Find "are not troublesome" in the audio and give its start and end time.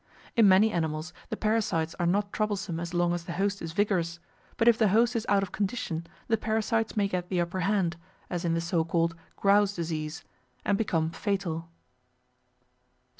1.99-2.79